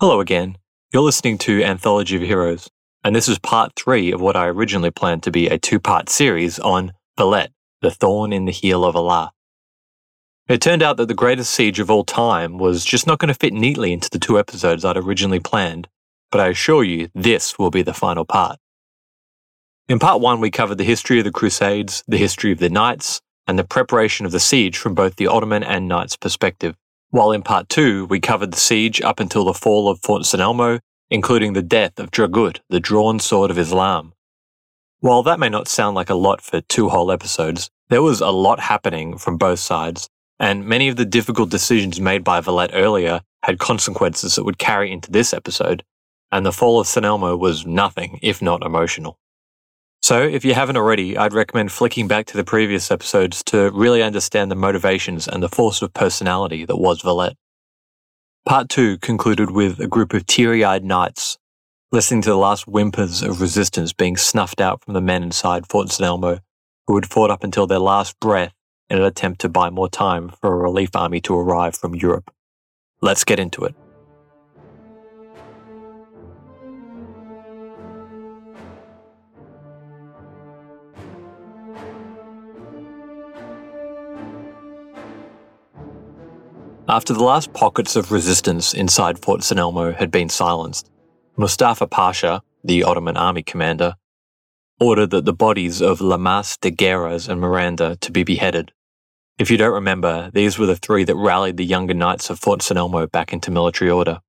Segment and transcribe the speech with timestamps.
[0.00, 0.56] Hello again.
[0.92, 2.70] You're listening to Anthology of Heroes,
[3.02, 6.08] and this is part three of what I originally planned to be a two part
[6.08, 7.50] series on Valette,
[7.82, 9.32] the thorn in the heel of Allah.
[10.46, 13.34] It turned out that the greatest siege of all time was just not going to
[13.34, 15.88] fit neatly into the two episodes I'd originally planned,
[16.30, 18.60] but I assure you this will be the final part.
[19.88, 23.20] In part one, we covered the history of the Crusades, the history of the Knights,
[23.48, 26.76] and the preparation of the siege from both the Ottoman and Knights' perspective.
[27.10, 30.40] While in part two, we covered the siege up until the fall of Fort San
[30.40, 30.80] Elmo,
[31.10, 34.12] including the death of Dragut, the drawn sword of Islam.
[35.00, 38.28] While that may not sound like a lot for two whole episodes, there was a
[38.28, 40.08] lot happening from both sides,
[40.38, 44.92] and many of the difficult decisions made by Valette earlier had consequences that would carry
[44.92, 45.82] into this episode,
[46.30, 49.18] and the fall of San Elmo was nothing if not emotional.
[50.00, 54.02] So, if you haven't already, I'd recommend flicking back to the previous episodes to really
[54.02, 57.36] understand the motivations and the force of personality that was Valette.
[58.46, 61.36] Part 2 concluded with a group of teary eyed knights
[61.90, 65.90] listening to the last whimpers of resistance being snuffed out from the men inside Fort
[65.90, 66.06] St.
[66.06, 66.38] Elmo,
[66.86, 68.52] who had fought up until their last breath
[68.90, 72.30] in an attempt to buy more time for a relief army to arrive from Europe.
[73.00, 73.74] Let's get into it.
[86.90, 90.90] After the last pockets of resistance inside Fort San Elmo had been silenced,
[91.36, 93.96] Mustafa Pasha, the Ottoman army commander,
[94.80, 98.72] ordered that the bodies of Lamas de Guerras and Miranda to be beheaded.
[99.38, 102.62] If you don't remember, these were the three that rallied the younger knights of Fort
[102.62, 104.20] San Elmo back into military order.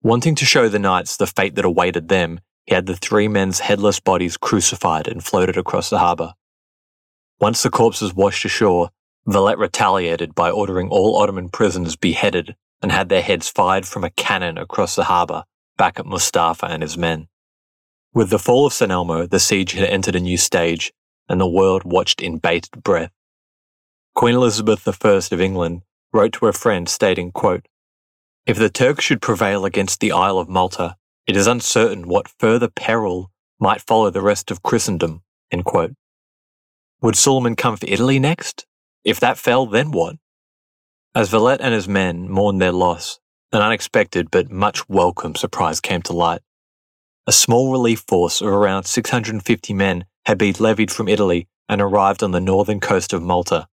[0.00, 3.58] Wanting to show the knights the fate that awaited them, he had the three men's
[3.58, 6.34] headless bodies crucified and floated across the harbour.
[7.40, 8.90] Once the corpses washed ashore,
[9.26, 14.10] Valette retaliated by ordering all Ottoman prisoners beheaded and had their heads fired from a
[14.10, 15.44] cannon across the harbour,
[15.76, 17.28] back at Mustafa and his men.
[18.14, 18.90] With the fall of St.
[18.90, 20.92] Elmo, the siege had entered a new stage,
[21.28, 23.12] and the world watched in bated breath.
[24.14, 27.66] Queen Elizabeth I of England wrote to her friend stating, quote,
[28.46, 30.96] If the Turks should prevail against the Isle of Malta,
[31.26, 33.30] it is uncertain what further peril
[33.60, 35.22] might follow the rest of Christendom.
[37.02, 38.66] Would Suleiman come for Italy next?
[39.04, 40.16] If that fell, then what?
[41.14, 43.18] As Valette and his men mourned their loss,
[43.52, 46.42] an unexpected but much welcome surprise came to light.
[47.26, 52.22] A small relief force of around 650 men had been levied from Italy and arrived
[52.22, 53.68] on the northern coast of Malta.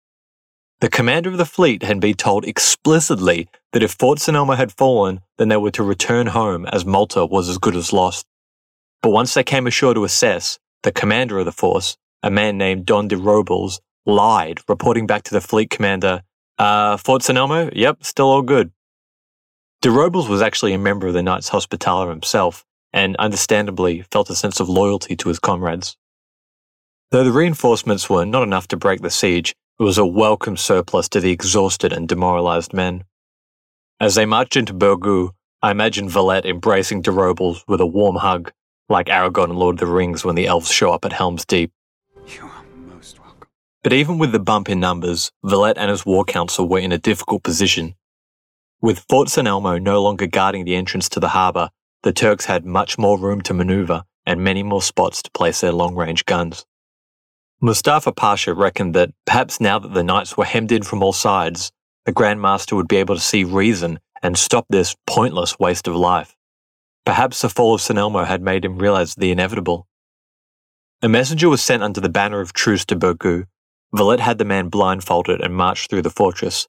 [0.82, 4.28] The commander of the fleet had been told explicitly that if Fort.
[4.28, 7.94] Elmo had fallen, then they were to return home as Malta was as good as
[7.94, 8.26] lost.
[9.02, 12.86] But once they came ashore to assess, the commander of the force, a man named
[12.86, 16.24] Don de Robles, lied, reporting back to the fleet commander,
[16.58, 17.38] uh, Fort St.
[17.38, 17.70] Elmo?
[17.74, 18.72] Yep, still all good.
[19.82, 22.64] De Robles was actually a member of the Knights Hospitaller himself,
[22.94, 25.98] and understandably felt a sense of loyalty to his comrades.
[27.10, 31.10] Though the reinforcements were not enough to break the siege, it was a welcome surplus
[31.10, 33.04] to the exhausted and demoralized men.
[34.00, 35.32] As they marched into Birgu,
[35.62, 38.52] I imagine Valette embracing de Robles with a warm hug,
[38.90, 41.72] like Aragorn in Lord of the Rings when the elves show up at Helm's Deep.
[43.84, 47.00] But even with the bump in numbers, Valette and his war council were in a
[47.00, 47.96] difficult position.
[48.80, 51.70] With Fort San Elmo no longer guarding the entrance to the harbour,
[52.04, 55.72] the Turks had much more room to manoeuvre and many more spots to place their
[55.72, 56.66] long range guns.
[57.60, 61.72] Mustafa Pasha reckoned that perhaps now that the knights were hemmed in from all sides,
[62.06, 65.96] the Grand Master would be able to see reason and stop this pointless waste of
[65.96, 66.36] life.
[67.06, 69.88] Perhaps the fall of San Elmo had made him realize the inevitable.
[71.02, 73.46] A messenger was sent under the banner of truce to Birgu,
[73.94, 76.68] Valette had the man blindfolded and marched through the fortress.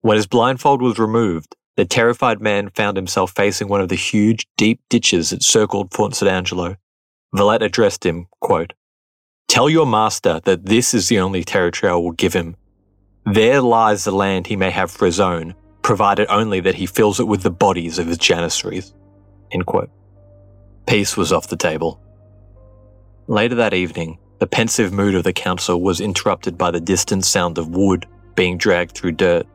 [0.00, 4.48] When his blindfold was removed, the terrified man found himself facing one of the huge,
[4.56, 6.30] deep ditches that circled Fort St.
[6.30, 6.76] Angelo.
[7.32, 8.72] Valette addressed him, quote,
[9.46, 12.56] Tell your master that this is the only territory I will give him.
[13.24, 17.20] There lies the land he may have for his own, provided only that he fills
[17.20, 18.94] it with the bodies of his janissaries.
[19.52, 19.90] End quote.
[20.86, 22.00] Peace was off the table.
[23.26, 27.58] Later that evening, the pensive mood of the council was interrupted by the distant sound
[27.58, 29.46] of wood being dragged through dirt.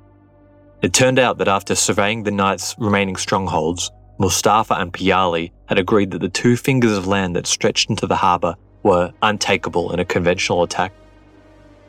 [0.82, 6.12] It turned out that after surveying the knight's remaining strongholds, Mustafa and Piali had agreed
[6.12, 10.06] that the two fingers of land that stretched into the harbour were untakeable in a
[10.06, 10.94] conventional attack.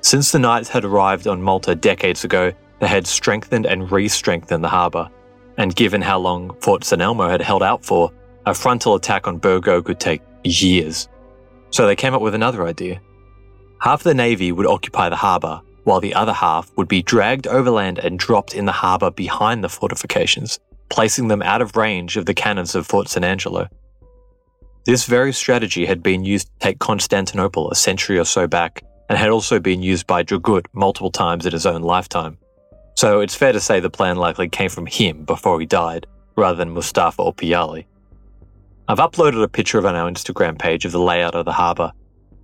[0.00, 4.62] Since the knights had arrived on Malta decades ago, they had strengthened and re strengthened
[4.62, 5.10] the harbour,
[5.56, 8.12] and given how long Fort San Elmo had held out for,
[8.46, 11.08] a frontal attack on Birgu could take years.
[11.74, 13.00] So they came up with another idea.
[13.80, 17.98] Half the navy would occupy the harbour, while the other half would be dragged overland
[17.98, 22.32] and dropped in the harbour behind the fortifications, placing them out of range of the
[22.32, 23.66] cannons of Fort San Angelo.
[24.86, 29.18] This very strategy had been used to take Constantinople a century or so back, and
[29.18, 32.38] had also been used by Dragut multiple times in his own lifetime.
[32.94, 36.06] So it's fair to say the plan likely came from him before he died,
[36.36, 37.86] rather than Mustafa or Piali.
[38.86, 41.90] I've uploaded a picture of on our Instagram page of the layout of the harbour,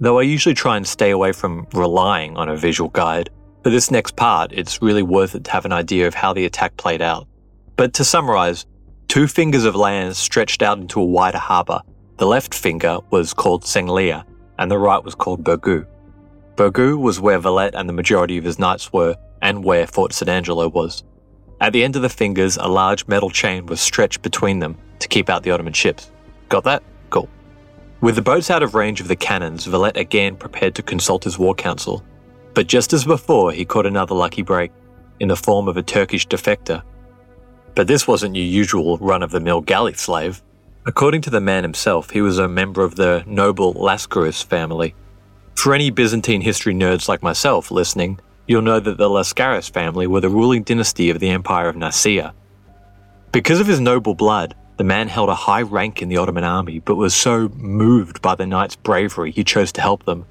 [0.00, 3.28] though I usually try and stay away from relying on a visual guide.
[3.62, 6.46] For this next part, it's really worth it to have an idea of how the
[6.46, 7.28] attack played out.
[7.76, 8.64] But to summarise,
[9.06, 11.82] two fingers of land stretched out into a wider harbour.
[12.16, 14.24] The left finger was called Senglea,
[14.58, 15.84] and the right was called Birgu.
[16.56, 20.30] Birgu was where Valette and the majority of his knights were, and where Fort San
[20.30, 21.04] Angelo was.
[21.60, 25.08] At the end of the fingers, a large metal chain was stretched between them to
[25.08, 26.10] keep out the Ottoman ships.
[26.50, 26.82] Got that?
[27.08, 27.30] Cool.
[28.02, 31.38] With the boats out of range of the cannons, Valette again prepared to consult his
[31.38, 32.04] war council.
[32.54, 34.72] But just as before, he caught another lucky break,
[35.20, 36.82] in the form of a Turkish defector.
[37.74, 40.42] But this wasn't your usual run of the mill galley slave.
[40.86, 44.94] According to the man himself, he was a member of the noble Lascaris family.
[45.54, 48.18] For any Byzantine history nerds like myself listening,
[48.48, 52.34] you'll know that the Lascaris family were the ruling dynasty of the Empire of Nicaea.
[53.30, 56.78] Because of his noble blood, the man held a high rank in the Ottoman army,
[56.78, 60.24] but was so moved by the knights' bravery he chose to help them.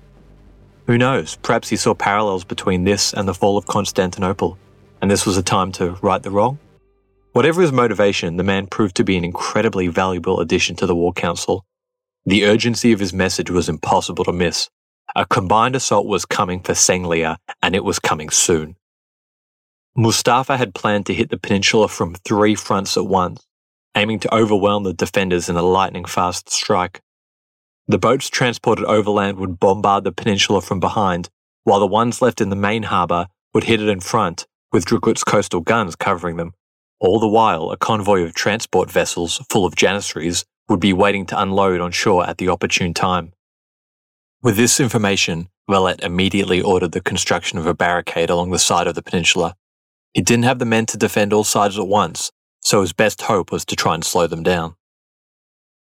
[0.88, 4.58] Who knows, perhaps he saw parallels between this and the fall of Constantinople,
[5.04, 6.58] and this was a time to right the wrong?
[7.34, 11.14] Whatever his motivation, the man proved to be an incredibly valuable addition to the War
[11.14, 11.64] Council.
[12.26, 14.68] The urgency of his message was impossible to miss.
[15.16, 18.78] A combined assault was coming for Senglea, and it was coming soon.
[19.96, 23.46] Mustafa had planned to hit the peninsula from three fronts at once,
[23.96, 27.02] aiming to overwhelm the defenders in a lightning fast strike.
[27.88, 31.30] The boats transported overland would bombard the peninsula from behind,
[31.64, 35.24] while the ones left in the main harbour would hit it in front, with Dragut's
[35.24, 36.54] coastal guns covering them.
[37.00, 41.42] All the while, a convoy of transport vessels full of janissaries would be waiting to
[41.42, 43.34] unload on shore at the opportune time.
[44.42, 48.96] With this information, Valette immediately ordered the construction of a barricade along the side of
[48.96, 49.56] the peninsula.
[50.14, 52.32] He didn't have the men to defend all sides at once,
[52.62, 54.76] so his best hope was to try and slow them down.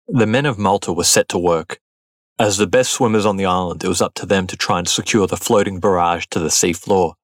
[0.07, 1.79] The men of Malta were set to work.
[2.37, 4.87] As the best swimmers on the island, it was up to them to try and
[4.87, 7.15] secure the floating barrage to the sea floor.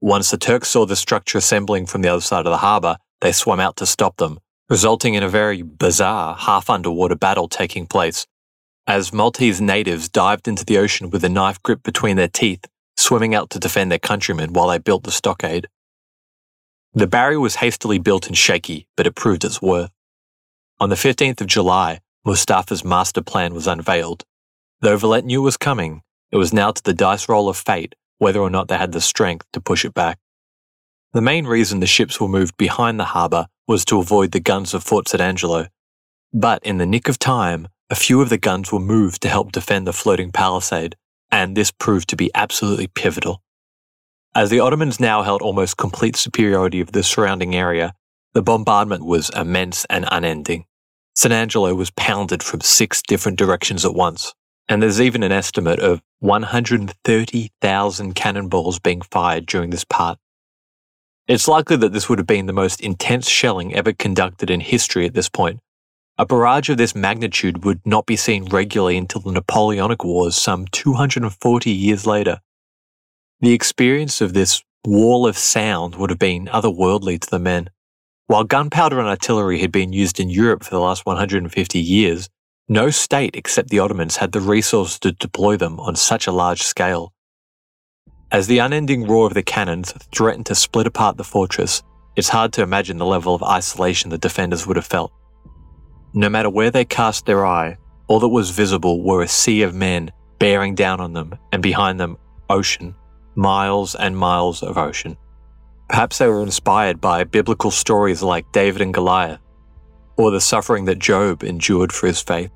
[0.00, 3.32] Once the Turks saw the structure assembling from the other side of the harbour, they
[3.32, 8.26] swam out to stop them, resulting in a very bizarre half underwater battle taking place
[8.86, 12.64] as Maltese natives dived into the ocean with a knife grip between their teeth,
[12.96, 15.68] swimming out to defend their countrymen while they built the stockade.
[16.94, 19.90] The barrier was hastily built and shaky, but it proved its worth.
[20.78, 24.24] On the 15th of July, Mustafa's master plan was unveiled.
[24.80, 27.94] Though Valette knew it was coming, it was now to the dice roll of fate
[28.18, 30.18] whether or not they had the strength to push it back.
[31.12, 34.74] The main reason the ships were moved behind the harbour was to avoid the guns
[34.74, 35.66] of Fort San Angelo.
[36.32, 39.50] But in the nick of time, a few of the guns were moved to help
[39.50, 40.94] defend the floating palisade,
[41.30, 43.42] and this proved to be absolutely pivotal.
[44.34, 47.92] As the Ottomans now held almost complete superiority of the surrounding area,
[48.32, 50.64] the bombardment was immense and unending.
[51.14, 54.32] San Angelo was pounded from six different directions at once,
[54.68, 60.18] and there's even an estimate of 130,000 cannonballs being fired during this part.
[61.28, 65.04] It's likely that this would have been the most intense shelling ever conducted in history
[65.04, 65.60] at this point,
[66.18, 70.66] a barrage of this magnitude would not be seen regularly until the Napoleonic Wars some
[70.66, 72.40] 240 years later.
[73.42, 77.70] The experience of this wall of sound would have been otherworldly to the men.
[78.28, 82.28] While gunpowder and artillery had been used in Europe for the last 150 years,
[82.68, 86.62] no state except the Ottomans had the resources to deploy them on such a large
[86.62, 87.12] scale.
[88.30, 91.82] As the unending roar of the cannons threatened to split apart the fortress,
[92.14, 95.10] it's hard to imagine the level of isolation the defenders would have felt.
[96.14, 99.74] No matter where they cast their eye, all that was visible were a sea of
[99.74, 102.16] men bearing down on them, and behind them,
[102.48, 102.94] ocean,
[103.34, 105.16] miles and miles of ocean.
[105.88, 109.40] Perhaps they were inspired by biblical stories like David and Goliath,
[110.16, 112.50] or the suffering that Job endured for his faith.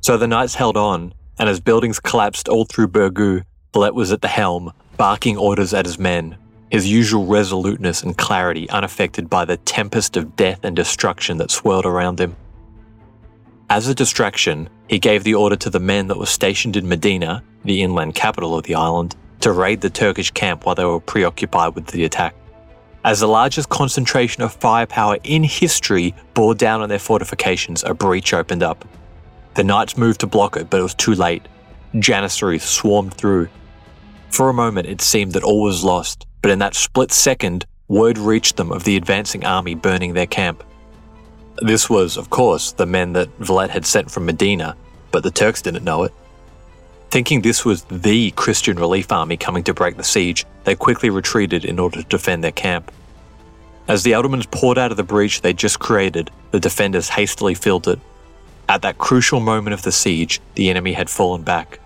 [0.00, 4.22] So the knights held on, and as buildings collapsed all through Birgu, Valette was at
[4.22, 6.36] the helm, barking orders at his men,
[6.70, 11.86] his usual resoluteness and clarity unaffected by the tempest of death and destruction that swirled
[11.86, 12.36] around him.
[13.68, 17.42] As a distraction, he gave the order to the men that were stationed in Medina,
[17.64, 21.74] the inland capital of the island, to raid the Turkish camp while they were preoccupied
[21.74, 22.34] with the attack.
[23.04, 28.32] As the largest concentration of firepower in history bore down on their fortifications, a breach
[28.32, 28.86] opened up.
[29.54, 31.46] The knights moved to block it, but it was too late.
[31.98, 33.48] Janissaries swarmed through.
[34.30, 38.18] For a moment, it seemed that all was lost, but in that split second, word
[38.18, 40.62] reached them of the advancing army burning their camp.
[41.60, 44.76] This was, of course, the men that Velez had sent from Medina,
[45.10, 46.12] but the Turks didn't know it.
[47.12, 51.62] Thinking this was the Christian relief army coming to break the siege, they quickly retreated
[51.62, 52.90] in order to defend their camp.
[53.86, 57.86] As the Ottomans poured out of the breach they just created, the defenders hastily filled
[57.86, 58.00] it.
[58.66, 61.80] At that crucial moment of the siege, the enemy had fallen back.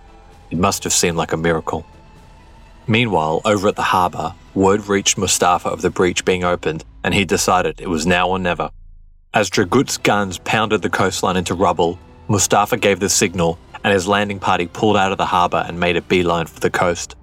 [0.49, 1.85] It must have seemed like a miracle.
[2.87, 7.25] Meanwhile, over at the harbour, word reached Mustafa of the breach being opened, and he
[7.25, 8.69] decided it was now or never.
[9.33, 14.39] As Dragut's guns pounded the coastline into rubble, Mustafa gave the signal, and his landing
[14.39, 17.15] party pulled out of the harbour and made a beeline for the coast.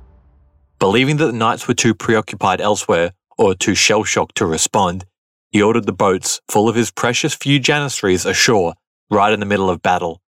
[0.79, 5.05] Believing that the knights were too preoccupied elsewhere, or too shell shocked to respond,
[5.51, 8.75] he ordered the boats, full of his precious few janissaries, ashore,
[9.11, 10.21] right in the middle of battle.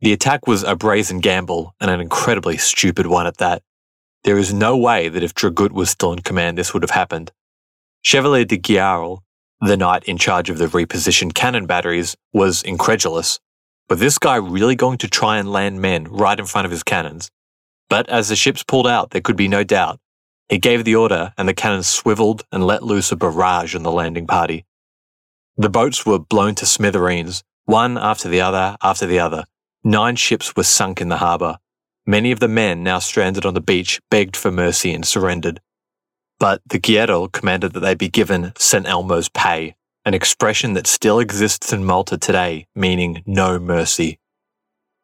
[0.00, 3.62] The attack was a brazen gamble, and an incredibly stupid one at that.
[4.24, 7.32] There is no way that if Dragut was still in command, this would have happened.
[8.02, 9.20] Chevalier de Guiral,
[9.60, 13.40] the knight in charge of the repositioned cannon batteries, was incredulous.
[13.88, 16.82] But this guy really going to try and land men right in front of his
[16.82, 17.30] cannons?
[17.88, 20.00] But as the ships pulled out, there could be no doubt.
[20.48, 23.92] He gave the order, and the cannons swiveled and let loose a barrage on the
[23.92, 24.64] landing party.
[25.56, 29.44] The boats were blown to smithereens, one after the other after the other.
[29.82, 31.58] Nine ships were sunk in the harbour.
[32.06, 35.60] Many of the men now stranded on the beach begged for mercy and surrendered.
[36.38, 38.86] But the Guiral commanded that they be given St.
[38.86, 39.74] Elmo's pay,
[40.06, 44.20] an expression that still exists in Malta today, meaning no mercy.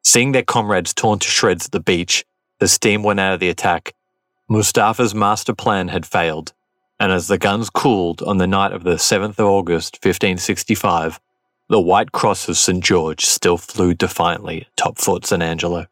[0.04, 2.24] Seeing their comrades torn to shreds at the beach,
[2.60, 3.94] the steam went out of the attack.
[4.48, 6.52] Mustafa's master plan had failed,
[7.00, 11.18] and as the guns cooled on the night of the 7th of August 1565,
[11.68, 12.82] the white cross of St.
[12.82, 15.42] George still flew defiantly atop Fort St.
[15.42, 15.86] Angelo.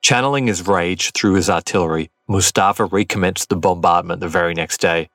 [0.00, 5.10] Channeling his rage through his artillery, Mustafa recommenced the bombardment the very next day.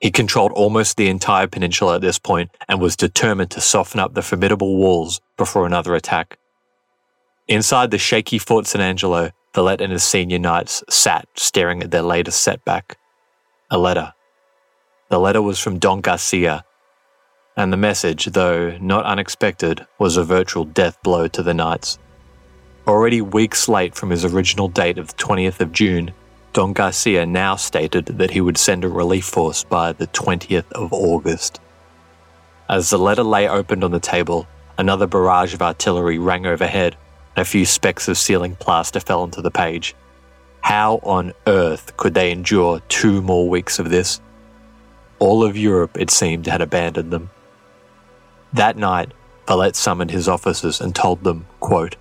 [0.00, 4.14] He controlled almost the entire peninsula at this point and was determined to soften up
[4.14, 6.38] the formidable walls before another attack.
[7.48, 12.02] Inside the shaky Fort San Angelo, Velez and his senior knights sat staring at their
[12.02, 12.98] latest setback
[13.70, 14.12] a letter.
[15.08, 16.64] The letter was from Don Garcia,
[17.56, 21.98] and the message, though not unexpected, was a virtual death blow to the knights.
[22.86, 26.12] Already weeks late from his original date of the 20th of June,
[26.56, 30.90] Don Garcia now stated that he would send a relief force by the 20th of
[30.90, 31.60] August.
[32.66, 34.48] As the letter lay opened on the table,
[34.78, 36.96] another barrage of artillery rang overhead,
[37.36, 39.94] and a few specks of ceiling plaster fell onto the page.
[40.62, 44.18] How on earth could they endure two more weeks of this?
[45.18, 47.28] All of Europe, it seemed, had abandoned them.
[48.54, 49.12] That night,
[49.46, 51.96] Velez summoned his officers and told them, quote,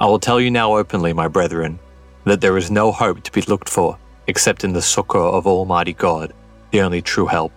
[0.00, 1.78] I will tell you now openly, my brethren,
[2.30, 5.92] that there is no hope to be looked for except in the succor of Almighty
[5.92, 6.32] God,
[6.70, 7.52] the only true help.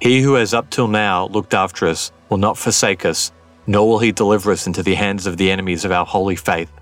[0.00, 3.30] He who has up till now looked after us will not forsake us,
[3.66, 6.72] nor will he deliver us into the hands of the enemies of our holy faith.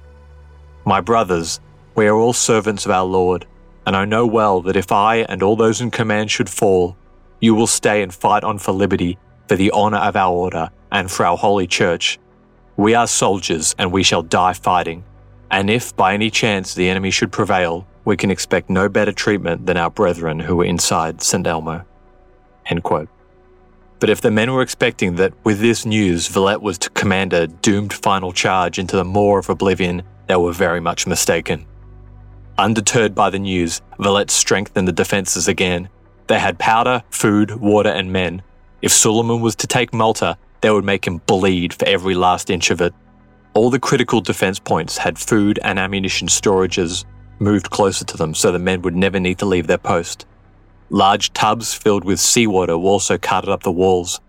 [0.84, 1.58] My brothers,
[1.96, 3.46] we are all servants of our Lord,
[3.84, 6.96] and I know well that if I and all those in command should fall,
[7.40, 11.10] you will stay and fight on for liberty, for the honour of our order, and
[11.10, 12.20] for our holy church,
[12.76, 15.02] we are soldiers and we shall die fighting.
[15.50, 19.66] And if by any chance the enemy should prevail, we can expect no better treatment
[19.66, 21.46] than our brethren who were inside St.
[21.46, 21.84] Elmo.
[24.00, 27.46] But if the men were expecting that with this news Velez was to command a
[27.46, 31.66] doomed final charge into the moor of oblivion, they were very much mistaken.
[32.58, 35.88] Undeterred by the news, Velez strengthened the defences again.
[36.26, 38.42] They had powder, food, water, and men.
[38.82, 42.70] If Suleiman was to take Malta, they would make him bleed for every last inch
[42.70, 42.94] of it.
[43.54, 47.04] All the critical defense points had food and ammunition storages
[47.38, 50.26] moved closer to them so the men would never need to leave their post.
[50.90, 54.20] Large tubs filled with seawater were also carted up the walls.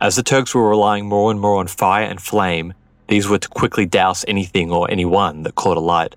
[0.00, 2.72] As the Turks were relying more and more on fire and flame,
[3.08, 6.16] these were to quickly douse anything or anyone that caught alight.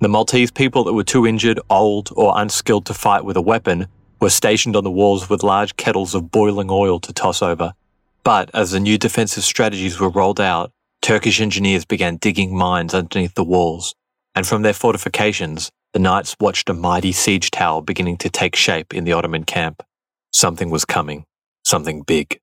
[0.00, 3.88] The Maltese people that were too injured, old, or unskilled to fight with a weapon
[4.20, 7.74] were stationed on the walls with large kettles of boiling oil to toss over.
[8.22, 10.72] But as the new defensive strategies were rolled out,
[11.06, 13.94] Turkish engineers began digging mines underneath the walls,
[14.34, 18.92] and from their fortifications, the knights watched a mighty siege tower beginning to take shape
[18.92, 19.84] in the Ottoman camp.
[20.32, 21.24] Something was coming,
[21.64, 22.40] something big.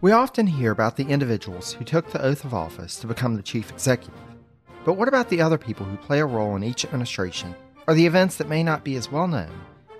[0.00, 3.42] We often hear about the individuals who took the oath of office to become the
[3.42, 4.31] chief executive.
[4.84, 7.54] But what about the other people who play a role in each administration
[7.86, 9.52] or the events that may not be as well known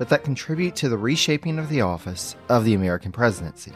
[0.02, 3.72] but that contribute to the reshaping of the office of the American presidency.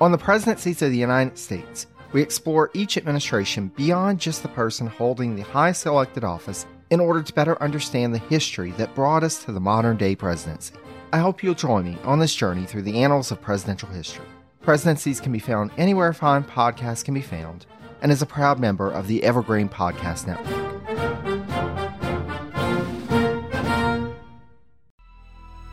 [0.00, 4.88] On the presidencies of the United States, we explore each administration beyond just the person
[4.88, 9.44] holding the highest elected office in order to better understand the history that brought us
[9.44, 10.74] to the modern day presidency.
[11.12, 14.26] I hope you'll join me on this journey through the annals of presidential history.
[14.62, 17.66] Presidencies can be found anywhere fine podcasts can be found,
[18.02, 20.68] and is a proud member of the Evergreen Podcast Network.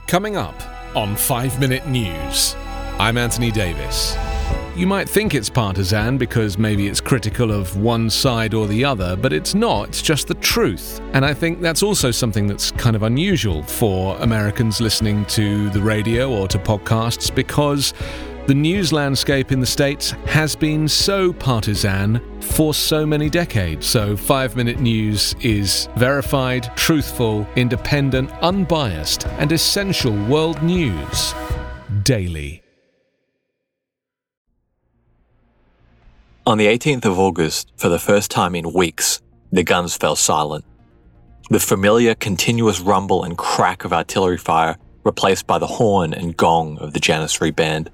[0.08, 0.56] Coming up
[0.96, 2.56] on 5 Minute News,
[3.00, 4.16] I'm Anthony Davis.
[4.76, 9.16] You might think it's partisan because maybe it's critical of one side or the other,
[9.16, 11.00] but it's not, it's just the truth.
[11.14, 15.82] And I think that's also something that's kind of unusual for Americans listening to the
[15.82, 17.94] radio or to podcasts because
[18.48, 23.88] the news landscape in the States has been so partisan for so many decades.
[23.88, 31.34] So, 5 Minute News is verified, truthful, independent, unbiased, and essential world news
[32.04, 32.62] daily.
[36.46, 39.20] On the 18th of August, for the first time in weeks,
[39.52, 40.64] the guns fell silent.
[41.50, 46.78] The familiar continuous rumble and crack of artillery fire replaced by the horn and gong
[46.78, 47.90] of the Janissary Band.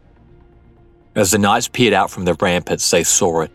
[1.16, 3.52] As the knights peered out from the ramparts, they saw it.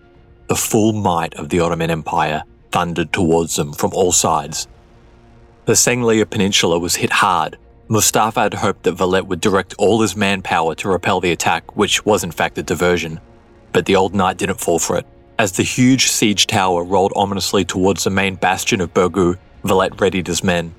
[0.49, 4.69] The full might of the Ottoman Empire thundered towards them from all sides.
[5.65, 7.59] The Senglea Peninsula was hit hard.
[7.89, 12.05] Mustafa had hoped that Valette would direct all his manpower to repel the attack, which
[12.05, 13.21] was in fact a diversion
[13.77, 15.07] but the old knight didn't fall for it.
[15.39, 20.27] As the huge siege tower rolled ominously towards the main bastion of Birgu, Valette readied
[20.27, 20.75] his men.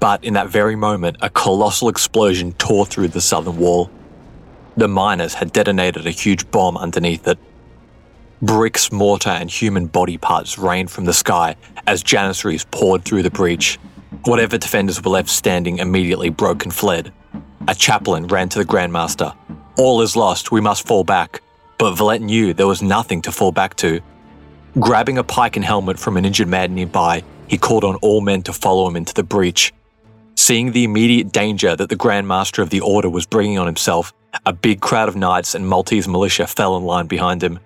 [0.00, 3.90] But in that very moment, a colossal explosion tore through the southern wall.
[4.78, 7.38] The miners had detonated a huge bomb underneath it.
[8.40, 11.56] Bricks, mortar, and human body parts rained from the sky
[11.86, 13.78] as janissaries poured through the breach.
[14.24, 17.12] Whatever defenders were left standing immediately broke and fled.
[17.66, 19.36] A chaplain ran to the Grandmaster.
[19.76, 21.42] All is lost, we must fall back
[21.78, 24.00] but Valette knew there was nothing to fall back to.
[24.78, 28.42] Grabbing a pike and helmet from an injured man nearby, he called on all men
[28.42, 29.72] to follow him into the breach.
[30.38, 34.14] Seeing the immediate danger that the Grand Master of the Order was bringing on himself,
[34.46, 37.58] a big crowd of knights and Maltese militia fell in line behind him.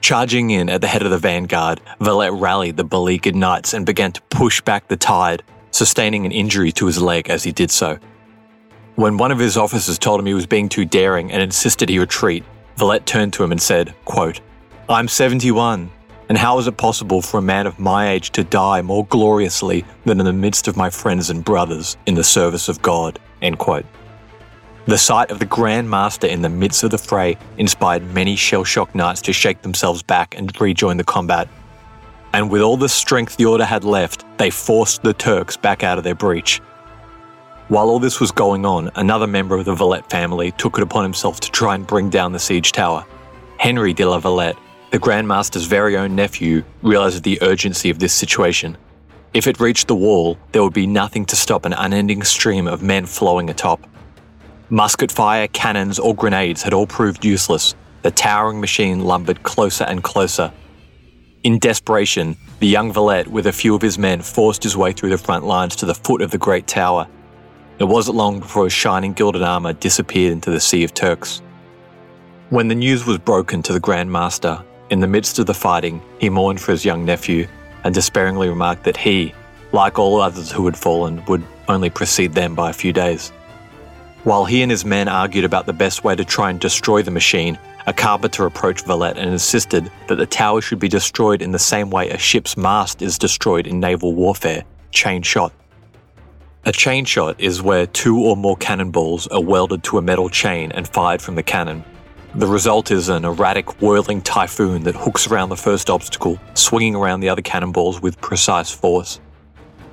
[0.00, 4.12] Charging in at the head of the vanguard, Valette rallied the beleaguered knights and began
[4.12, 7.98] to push back the tide, sustaining an injury to his leg as he did so.
[8.94, 11.98] When one of his officers told him he was being too daring and insisted he
[11.98, 12.44] retreat,
[12.76, 14.40] Valette turned to him and said, quote,
[14.88, 15.90] I'm 71,
[16.28, 19.84] and how is it possible for a man of my age to die more gloriously
[20.04, 23.18] than in the midst of my friends and brothers in the service of God?
[24.86, 28.64] The sight of the Grand Master in the midst of the fray inspired many shell
[28.64, 31.48] shocked knights to shake themselves back and rejoin the combat.
[32.32, 35.98] And with all the strength the Order had left, they forced the Turks back out
[35.98, 36.60] of their breach,
[37.68, 41.02] while all this was going on, another member of the Valette family took it upon
[41.02, 43.06] himself to try and bring down the siege tower.
[43.58, 44.58] Henry de la Valette,
[44.94, 48.78] the Grandmaster's very own nephew, realised the urgency of this situation.
[49.32, 52.80] If it reached the wall, there would be nothing to stop an unending stream of
[52.80, 53.84] men flowing atop.
[54.70, 57.74] Musket fire, cannons, or grenades had all proved useless.
[58.02, 60.52] The towering machine lumbered closer and closer.
[61.42, 65.10] In desperation, the young Valette, with a few of his men, forced his way through
[65.10, 67.08] the front lines to the foot of the great tower
[67.80, 71.42] it wasn't long before his shining gilded armour disappeared into the sea of Turks.
[72.50, 76.02] When the news was broken to the Grand Master, in the midst of the fighting,
[76.18, 77.46] he mourned for his young nephew
[77.84, 79.34] and despairingly remarked that he,
[79.72, 83.30] like all others who had fallen, would only precede them by a few days.
[84.24, 87.10] While he and his men argued about the best way to try and destroy the
[87.10, 91.58] machine, a carpenter approached Valette and insisted that the tower should be destroyed in the
[91.58, 95.52] same way a ship's mast is destroyed in naval warfare chain shot.
[96.64, 100.72] A chain shot is where two or more cannonballs are welded to a metal chain
[100.72, 101.84] and fired from the cannon.
[102.36, 107.20] The result is an erratic, whirling typhoon that hooks around the first obstacle, swinging around
[107.20, 109.20] the other cannonballs with precise force.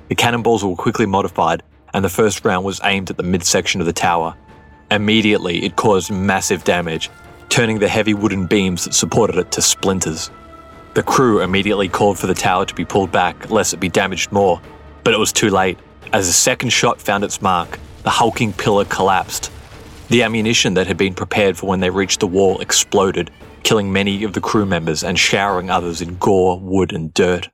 [0.08, 1.62] The cannonballs were quickly modified,
[1.94, 4.34] and the first round was aimed at the midsection of the tower.
[4.90, 7.10] Immediately, it caused massive damage,
[7.48, 10.28] turning the heavy wooden beams that supported it to splinters.
[10.94, 14.32] The crew immediately called for the tower to be pulled back, lest it be damaged
[14.32, 14.60] more,
[15.04, 15.78] but it was too late.
[16.12, 19.52] As the second shot found its mark, the hulking pillar collapsed.
[20.12, 23.30] The ammunition that had been prepared for when they reached the wall exploded,
[23.62, 27.48] killing many of the crew members and showering others in gore, wood, and dirt.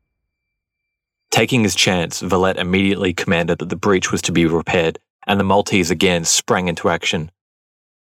[1.31, 5.45] Taking his chance, Valette immediately commanded that the breach was to be repaired, and the
[5.45, 7.31] Maltese again sprang into action.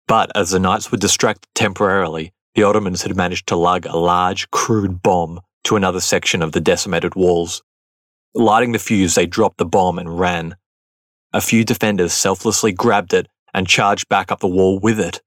[0.08, 4.52] But as the knights were distracted temporarily, the Ottomans had managed to lug a large,
[4.52, 7.64] crude bomb to another section of the decimated walls.
[8.36, 10.58] Lighting the fuse, they dropped the bomb and ran.
[11.36, 15.22] a few defenders selflessly grabbed it and charged back up the wall with it.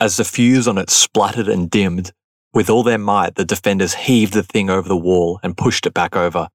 [0.00, 2.12] As the fuse on it spluttered and dimmed,
[2.52, 5.94] with all their might, the defenders heaved the thing over the wall and pushed it
[5.94, 6.48] back over.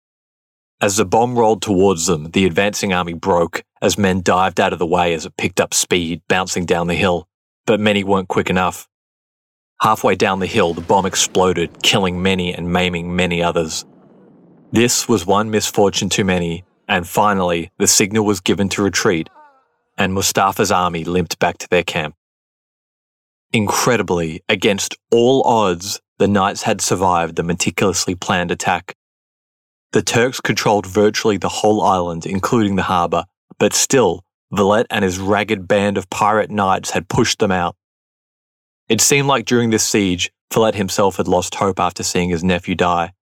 [0.81, 4.79] As the bomb rolled towards them, the advancing army broke as men dived out of
[4.79, 7.27] the way as it picked up speed, bouncing down the hill.
[7.67, 8.87] But many weren't quick enough.
[9.81, 13.85] Halfway down the hill, the bomb exploded, killing many and maiming many others.
[14.71, 19.29] This was one misfortune too many, and finally, the signal was given to retreat,
[20.01, 22.15] and Mustafa's army limped back to their camp.
[23.53, 28.95] Incredibly, against all odds, the knights had survived the meticulously planned attack.
[29.91, 33.25] The Turks controlled virtually the whole island, including the harbour,
[33.59, 37.75] but still, Valette and his ragged band of pirate knights had pushed them out.
[38.89, 42.73] It seemed like during this siege, Valette himself had lost hope after seeing his nephew
[42.73, 43.13] die.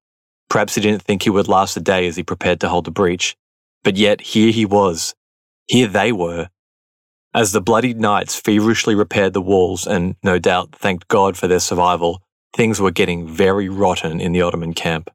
[0.49, 2.91] Perhaps he didn't think he would last a day as he prepared to hold the
[2.91, 3.35] breach.
[3.83, 5.13] But yet, here he was.
[5.67, 6.49] Here they were.
[7.33, 11.59] As the bloodied knights feverishly repaired the walls and, no doubt, thanked God for their
[11.59, 12.23] survival,
[12.55, 15.11] things were getting very rotten in the Ottoman camp.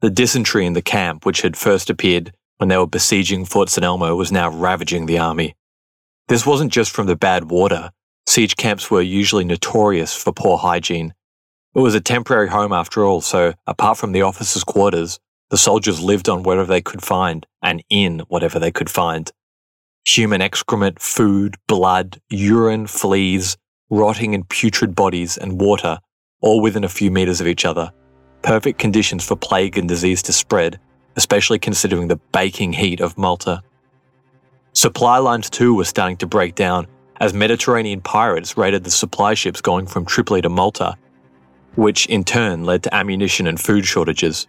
[0.00, 3.84] The dysentery in the camp, which had first appeared when they were besieging Fort St.
[3.84, 5.56] Elmo, was now ravaging the army.
[6.28, 7.90] This wasn't just from the bad water.
[8.26, 11.14] Siege camps were usually notorious for poor hygiene.
[11.74, 15.18] It was a temporary home after all, so apart from the officers' quarters,
[15.48, 19.32] the soldiers lived on whatever they could find and in whatever they could find.
[20.06, 23.56] Human excrement, food, blood, urine, fleas,
[23.90, 25.98] rotting and putrid bodies, and water,
[26.40, 27.92] all within a few meters of each other
[28.44, 30.78] perfect conditions for plague and disease to spread,
[31.16, 33.62] especially considering the baking heat of Malta.
[34.74, 36.86] Supply lines too were starting to break down
[37.20, 40.94] as Mediterranean pirates raided the supply ships going from Tripoli to Malta,
[41.76, 44.46] which in turn led to ammunition and food shortages.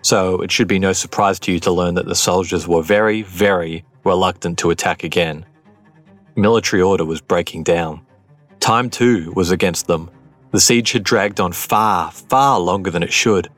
[0.00, 3.22] So it should be no surprise to you to learn that the soldiers were very,
[3.22, 5.44] very reluctant to attack again.
[6.36, 8.04] Military order was breaking down.
[8.60, 10.10] Time too was against them,
[10.54, 13.48] the siege had dragged on far, far longer than it should,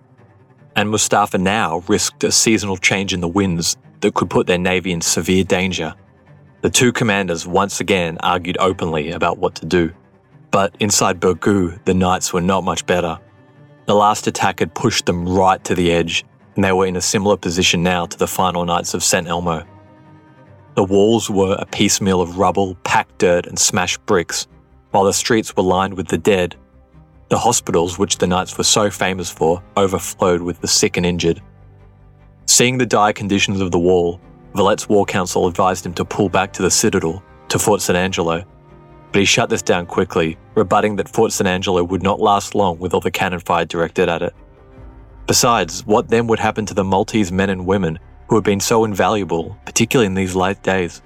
[0.76, 4.92] and Mustafa now risked a seasonal change in the winds that could put their navy
[4.92, 5.94] in severe danger.
[6.62, 9.92] The two commanders once again argued openly about what to do.
[10.50, 13.20] But inside Birgu, the knights were not much better.
[13.84, 17.02] The last attack had pushed them right to the edge, and they were in a
[17.02, 19.28] similar position now to the final knights of St.
[19.28, 19.66] Elmo.
[20.76, 24.46] The walls were a piecemeal of rubble, packed dirt, and smashed bricks,
[24.92, 26.56] while the streets were lined with the dead
[27.28, 31.42] the hospitals, which the Knights were so famous for, overflowed with the sick and injured.
[32.46, 34.20] Seeing the dire conditions of the wall,
[34.54, 38.44] Valette's war council advised him to pull back to the citadel, to Fort San Angelo.
[39.10, 42.78] But he shut this down quickly, rebutting that Fort San Angelo would not last long
[42.78, 44.34] with all the cannon fire directed at it.
[45.26, 48.84] Besides, what then would happen to the Maltese men and women who had been so
[48.84, 51.02] invaluable, particularly in these late days?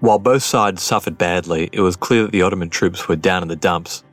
[0.00, 3.48] While both sides suffered badly, it was clear that the Ottoman troops were down in
[3.48, 4.04] the dumps,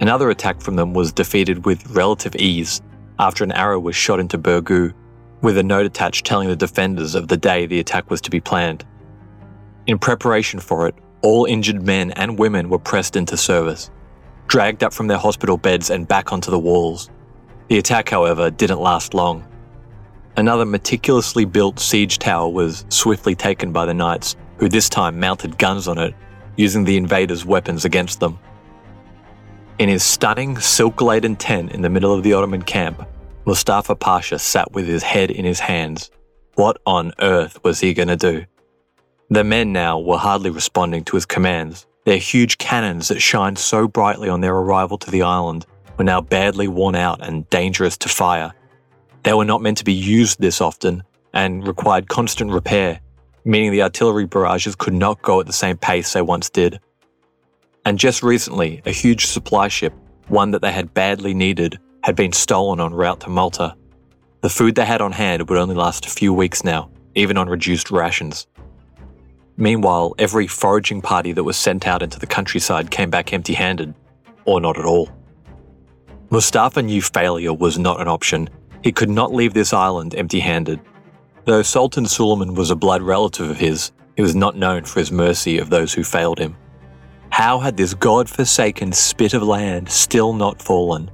[0.00, 2.80] Another attack from them was defeated with relative ease
[3.18, 4.92] after an arrow was shot into Birgu,
[5.42, 8.40] with a note attached telling the defenders of the day the attack was to be
[8.40, 8.84] planned.
[9.88, 13.90] In preparation for it, all injured men and women were pressed into service,
[14.46, 17.10] dragged up from their hospital beds and back onto the walls.
[17.68, 19.44] The attack, however, didn't last long.
[20.38, 25.58] Another meticulously built siege tower was swiftly taken by the knights, who this time mounted
[25.58, 26.14] guns on it,
[26.56, 28.38] using the invaders' weapons against them.
[29.80, 33.04] In his stunning, silk laden tent in the middle of the Ottoman camp,
[33.46, 36.08] Mustafa Pasha sat with his head in his hands.
[36.54, 38.44] What on earth was he going to do?
[39.30, 41.84] The men now were hardly responding to his commands.
[42.04, 46.20] Their huge cannons that shined so brightly on their arrival to the island were now
[46.20, 48.54] badly worn out and dangerous to fire.
[49.22, 51.02] They were not meant to be used this often
[51.32, 53.00] and required constant repair,
[53.44, 56.80] meaning the artillery barrages could not go at the same pace they once did.
[57.84, 59.92] And just recently, a huge supply ship,
[60.28, 63.74] one that they had badly needed, had been stolen en route to Malta.
[64.40, 67.48] The food they had on hand would only last a few weeks now, even on
[67.48, 68.46] reduced rations.
[69.56, 73.94] Meanwhile, every foraging party that was sent out into the countryside came back empty handed,
[74.44, 75.08] or not at all.
[76.30, 78.48] Mustafa knew failure was not an option.
[78.82, 80.80] He could not leave this island empty handed.
[81.44, 85.10] Though Sultan Suleiman was a blood relative of his, he was not known for his
[85.12, 86.56] mercy of those who failed him.
[87.30, 91.10] How had this god-forsaken spit of land still not fallen?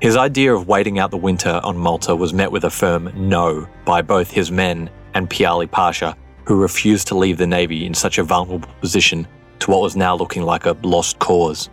[0.00, 3.66] His idea of waiting out the winter on Malta was met with a firm no
[3.84, 8.18] by both his men and Piali Pasha, who refused to leave the navy in such
[8.18, 9.26] a vulnerable position
[9.58, 11.68] to what was now looking like a lost cause.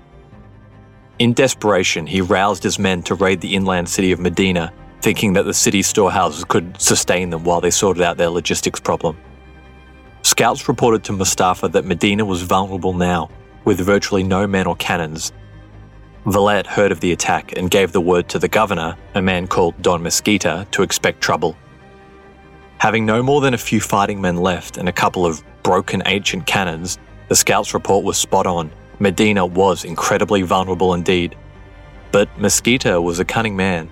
[1.18, 5.44] In desperation, he roused his men to raid the inland city of Medina, thinking that
[5.44, 9.18] the city's storehouses could sustain them while they sorted out their logistics problem.
[10.24, 13.30] Scouts reported to Mustafa that Medina was vulnerable now,
[13.64, 15.32] with virtually no men or cannons.
[16.26, 19.80] Valette heard of the attack and gave the word to the governor, a man called
[19.82, 21.56] Don Mesquita, to expect trouble.
[22.80, 26.46] Having no more than a few fighting men left and a couple of broken ancient
[26.46, 26.98] cannons,
[27.30, 28.70] the scouts' report was spot on.
[29.00, 31.36] Medina was incredibly vulnerable indeed.
[32.12, 33.90] But Mesquita was a cunning man.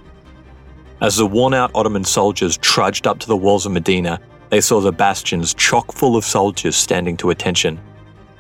[1.01, 4.79] As the worn out Ottoman soldiers trudged up to the walls of Medina, they saw
[4.79, 7.79] the bastions chock full of soldiers standing to attention.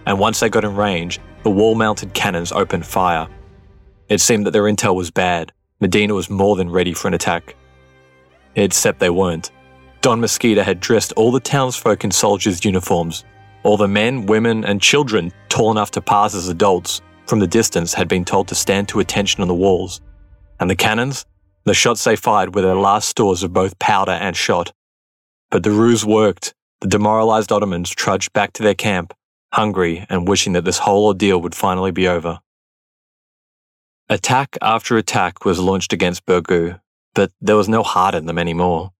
[0.05, 3.27] And once they got in range, the wall mounted cannons opened fire.
[4.09, 5.51] It seemed that their intel was bad.
[5.79, 7.55] Medina was more than ready for an attack.
[8.55, 9.51] Except they weren't.
[10.01, 13.25] Don Mesquita had dressed all the townsfolk in soldiers' uniforms.
[13.63, 17.93] All the men, women, and children, tall enough to pass as adults, from the distance
[17.93, 20.01] had been told to stand to attention on the walls.
[20.59, 21.25] And the cannons?
[21.63, 24.73] The shots they fired were their last stores of both powder and shot.
[25.49, 26.53] But the ruse worked.
[26.81, 29.13] The demoralized Ottomans trudged back to their camp,
[29.53, 32.39] hungry and wishing that this whole ordeal would finally be over.
[34.09, 36.81] Attack after attack was launched against Birgu,
[37.13, 38.91] but there was no heart in them anymore.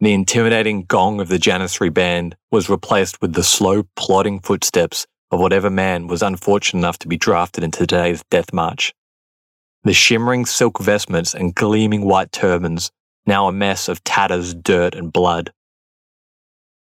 [0.00, 5.40] The intimidating gong of the Janissary band was replaced with the slow, plodding footsteps of
[5.40, 8.92] whatever man was unfortunate enough to be drafted into today's death march.
[9.84, 12.90] The shimmering silk vestments and gleaming white turbans,
[13.26, 15.52] now a mess of tatters, dirt, and blood.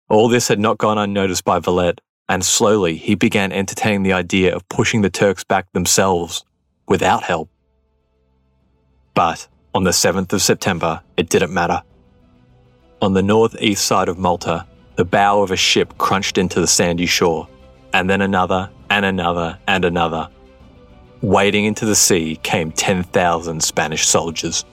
[0.08, 4.54] All this had not gone unnoticed by Valette, and slowly he began entertaining the idea
[4.54, 6.44] of pushing the Turks back themselves,
[6.86, 7.48] without help.
[9.14, 11.82] But on the 7th of September, it didn't matter.
[13.02, 17.06] On the northeast side of Malta, the bow of a ship crunched into the sandy
[17.06, 17.48] shore,
[17.94, 20.28] and then another, and another, and another.
[21.22, 24.66] Wading into the sea came 10,000 Spanish soldiers,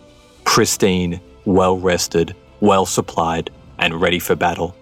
[0.44, 4.76] pristine, well rested, well supplied, and ready for battle.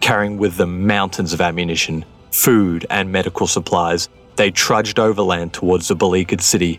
[0.00, 5.94] Carrying with them mountains of ammunition, food, and medical supplies, they trudged overland towards the
[5.94, 6.78] beleaguered city.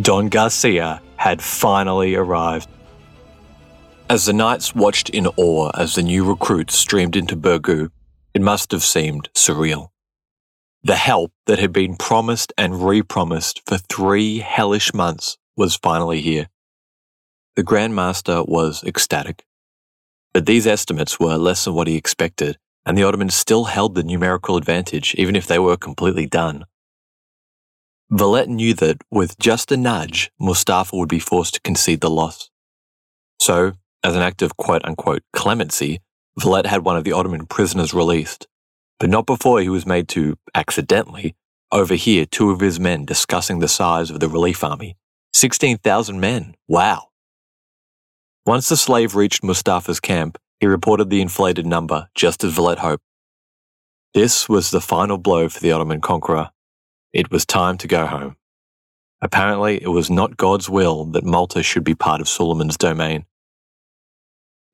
[0.00, 2.68] Don Garcia had finally arrived.
[4.10, 7.90] As the knights watched in awe as the new recruits streamed into Birgu,
[8.34, 9.88] it must have seemed surreal.
[10.82, 16.48] The help that had been promised and re-promised for three hellish months was finally here.
[17.56, 19.46] The Grand Master was ecstatic.
[20.34, 24.02] But these estimates were less than what he expected, and the Ottomans still held the
[24.02, 26.66] numerical advantage, even if they were completely done.
[28.10, 32.50] Valette knew that, with just a nudge, Mustafa would be forced to concede the loss.
[33.40, 33.72] So,
[34.04, 36.00] as an act of quote unquote clemency,
[36.38, 38.46] Valette had one of the Ottoman prisoners released,
[39.00, 41.34] but not before he was made to, accidentally,
[41.72, 44.96] overhear two of his men discussing the size of the relief army.
[45.32, 46.54] 16,000 men.
[46.68, 47.08] Wow.
[48.46, 53.02] Once the slave reached Mustafa's camp, he reported the inflated number, just as Valette hoped.
[54.12, 56.50] This was the final blow for the Ottoman conqueror.
[57.12, 58.36] It was time to go home.
[59.20, 63.24] Apparently, it was not God's will that Malta should be part of Suleiman's domain.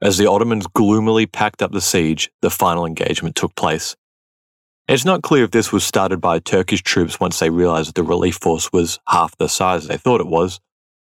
[0.02, 3.96] As the Ottomans gloomily packed up the siege, the final engagement took place.
[4.88, 8.02] It's not clear if this was started by Turkish troops once they realized that the
[8.02, 10.58] relief force was half the size they thought it was,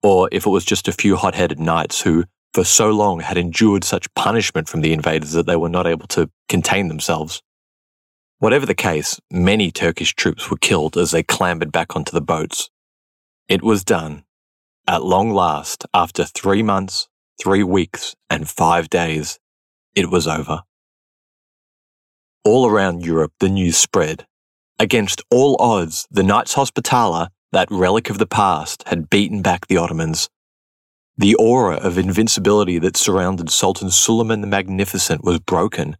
[0.02, 3.36] or if it was just a few hot headed knights who, for so long, had
[3.36, 7.42] endured such punishment from the invaders that they were not able to contain themselves.
[8.38, 12.70] Whatever the case, many Turkish troops were killed as they clambered back onto the boats.
[13.48, 14.24] It was done.
[14.86, 17.08] At long last, after three months,
[17.40, 19.38] three weeks, and five days,
[19.94, 20.62] it was over.
[22.44, 24.26] All around Europe, the news spread.
[24.78, 29.76] Against all odds, the Knights Hospitaller, that relic of the past, had beaten back the
[29.76, 30.28] Ottomans.
[31.16, 35.96] The aura of invincibility that surrounded Sultan Suleiman the Magnificent was broken,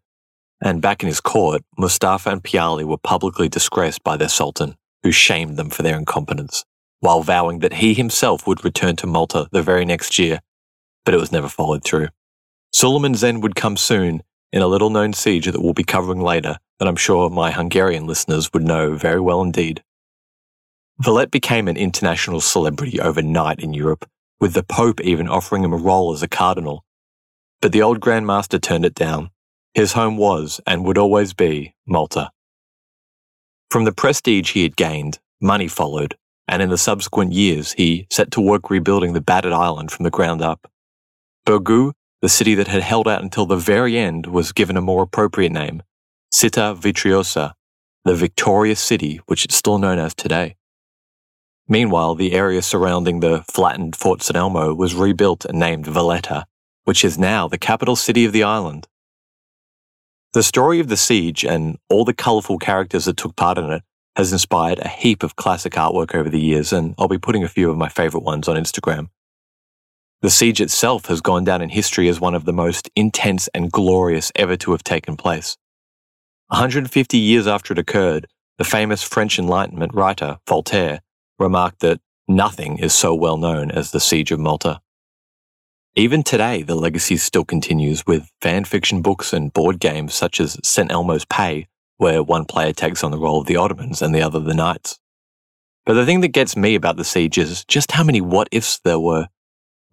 [0.61, 5.12] and back in his court, Mustafa and Piali were publicly disgraced by their sultan, who
[5.12, 6.64] shamed them for their incompetence,
[6.99, 10.40] while vowing that he himself would return to Malta the very next year
[11.04, 12.08] but it was never followed through.
[12.72, 16.58] Suleiman's end would come soon in a little known siege that we'll be covering later
[16.78, 19.82] that I'm sure my Hungarian listeners would know very well indeed.
[20.98, 24.08] Valette became an international celebrity overnight in Europe,
[24.40, 26.84] with the Pope even offering him a role as a cardinal.
[27.60, 29.30] But the old Grand Master turned it down.
[29.74, 32.30] His home was, and would always be, Malta.
[33.70, 38.30] From the prestige he had gained, money followed, and in the subsequent years he set
[38.32, 40.70] to work rebuilding the battered island from the ground up.
[41.46, 45.02] Birgu, the city that had held out until the very end, was given a more
[45.02, 45.83] appropriate name,
[46.33, 47.52] Città Vittoriosa,
[48.04, 50.57] the victorious city which it's still known as today.
[51.68, 56.46] Meanwhile, the area surrounding the flattened Fort San Elmo was rebuilt and named Valletta,
[56.85, 58.87] which is now the capital city of the island.
[60.35, 63.83] The story of the siege and all the colourful characters that took part in it
[64.16, 67.48] has inspired a heap of classic artwork over the years, and I'll be putting a
[67.48, 69.09] few of my favourite ones on Instagram.
[70.24, 73.70] The siege itself has gone down in history as one of the most intense and
[73.70, 75.58] glorious ever to have taken place.
[76.46, 81.00] 150 years after it occurred, the famous French Enlightenment writer, Voltaire,
[81.38, 84.80] remarked that nothing is so well known as the Siege of Malta.
[85.94, 90.58] Even today, the legacy still continues with fan fiction books and board games such as
[90.62, 90.90] St.
[90.90, 94.40] Elmo's Pay, where one player takes on the role of the Ottomans and the other
[94.40, 94.98] the Knights.
[95.84, 98.78] But the thing that gets me about the siege is just how many what ifs
[98.78, 99.28] there were.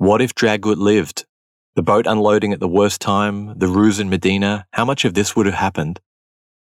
[0.01, 1.27] What if Dragut lived?
[1.75, 5.35] The boat unloading at the worst time, the ruse in Medina, how much of this
[5.35, 5.99] would have happened?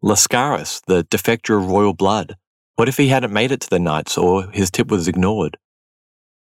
[0.03, 2.37] Lascaris, the defector of royal blood,
[2.75, 5.57] what if he hadn't made it to the Knights or his tip was ignored?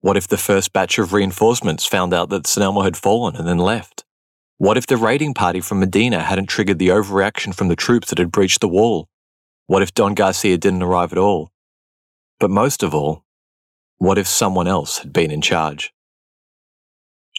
[0.00, 2.62] What if the first batch of reinforcements found out that St.
[2.62, 4.04] Elmo had fallen and then left?
[4.58, 8.18] What if the raiding party from Medina hadn't triggered the overreaction from the troops that
[8.18, 9.08] had breached the wall?
[9.66, 11.50] What if Don Garcia didn't arrive at all?
[12.38, 13.24] But most of all,
[13.98, 15.92] what if someone else had been in charge?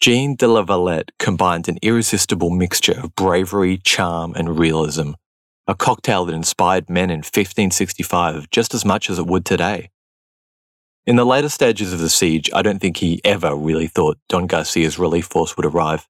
[0.01, 5.11] Jean de la Valette combined an irresistible mixture of bravery, charm, and realism,
[5.67, 9.91] a cocktail that inspired men in 1565 just as much as it would today.
[11.05, 14.47] In the later stages of the siege, I don't think he ever really thought Don
[14.47, 16.07] Garcia's relief force would arrive.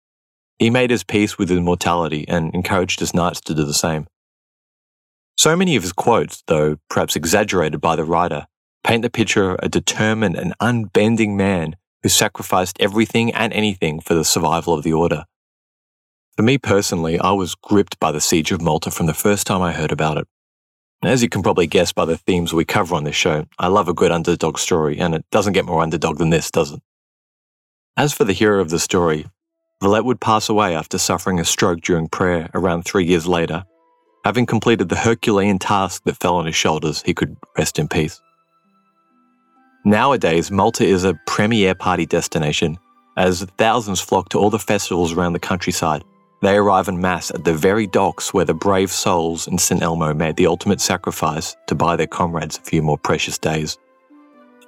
[0.58, 4.08] He made his peace with immortality and encouraged his knights to do the same.
[5.38, 8.47] So many of his quotes, though perhaps exaggerated by the writer,
[8.86, 14.13] paint the picture of a determined and unbending man who sacrificed everything and anything for
[14.13, 15.25] the survival of the order.
[16.35, 19.61] For me personally, I was gripped by the Siege of Malta from the first time
[19.61, 20.27] I heard about it.
[21.03, 23.87] As you can probably guess by the themes we cover on this show, I love
[23.87, 26.79] a good underdog story, and it doesn't get more underdog than this, does it?
[27.97, 29.25] As for the hero of the story,
[29.81, 33.65] Valette would pass away after suffering a stroke during prayer around three years later.
[34.23, 38.21] Having completed the Herculean task that fell on his shoulders, he could rest in peace.
[39.83, 42.77] Nowadays, Malta is a premier party destination,
[43.17, 46.03] as thousands flock to all the festivals around the countryside,
[46.41, 49.81] they arrive en masse at the very docks where the brave souls in St.
[49.81, 53.77] Elmo made the ultimate sacrifice to buy their comrades a few more precious days.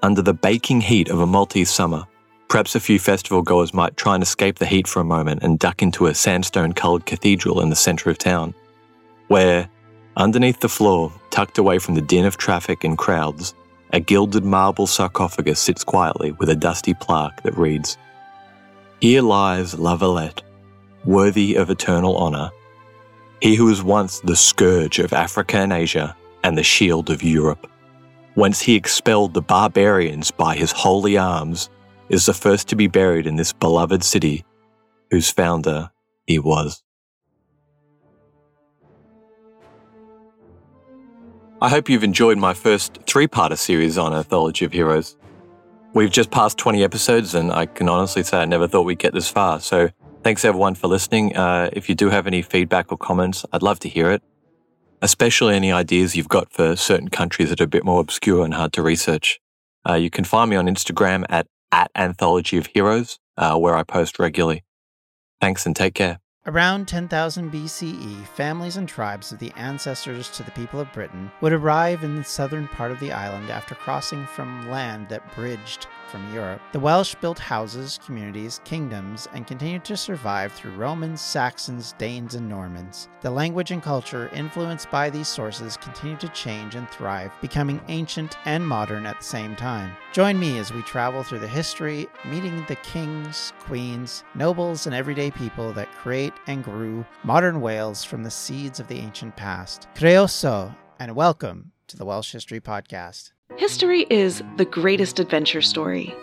[0.01, 2.05] Under the baking heat of a Maltese summer,
[2.49, 5.59] perhaps a few festival goers might try and escape the heat for a moment and
[5.59, 8.53] duck into a sandstone coloured cathedral in the centre of town,
[9.27, 9.69] where,
[10.17, 13.53] underneath the floor, tucked away from the din of traffic and crowds,
[13.93, 17.97] a gilded marble sarcophagus sits quietly with a dusty plaque that reads,
[18.99, 20.41] Here lies La Valette,
[21.05, 22.49] worthy of eternal honour.
[23.39, 27.69] He who was once the scourge of Africa and Asia and the shield of Europe,
[28.33, 31.69] whence he expelled the barbarians by his holy arms,
[32.09, 34.43] is the first to be buried in this beloved city,
[35.11, 35.91] whose founder
[36.25, 36.82] he was.
[41.63, 45.17] I hope you've enjoyed my first three parter series on Anthology of Heroes.
[45.95, 49.13] We've just passed 20 episodes, and I can honestly say I never thought we'd get
[49.13, 49.89] this far, so
[50.23, 51.35] Thanks everyone for listening.
[51.35, 54.23] Uh, if you do have any feedback or comments, I'd love to hear it,
[55.01, 58.53] especially any ideas you've got for certain countries that are a bit more obscure and
[58.53, 59.41] hard to research.
[59.87, 63.83] Uh, you can find me on Instagram at, at Anthology of Heroes, uh, where I
[63.83, 64.63] post regularly.
[65.41, 66.22] Thanks and take care.
[66.45, 71.53] Around 10,000 BCE, families and tribes of the ancestors to the people of Britain would
[71.53, 76.31] arrive in the southern part of the island after crossing from land that bridged from
[76.33, 76.61] Europe.
[76.73, 82.47] The Welsh built houses, communities, kingdoms, and continued to survive through Romans, Saxons, Danes, and
[82.47, 83.07] Normans.
[83.21, 88.37] The language and culture influenced by these sources continued to change and thrive, becoming ancient
[88.45, 89.93] and modern at the same time.
[90.11, 95.31] Join me as we travel through the history, meeting the kings, queens, nobles, and everyday
[95.31, 99.87] people that create and grew modern Wales from the seeds of the ancient past.
[99.95, 103.31] Croeso, and welcome to the Welsh History Podcast.
[103.57, 106.13] History is the greatest adventure story.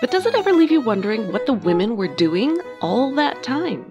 [0.00, 3.90] But does it ever leave you wondering what the women were doing all that time?